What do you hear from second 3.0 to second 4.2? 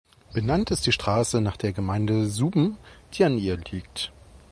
die an ihr liegt.